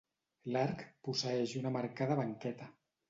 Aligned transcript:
L'arc 0.53 0.81
posseeix 1.09 1.53
una 1.63 1.73
marcada 1.79 2.17
banqueta. 2.25 2.73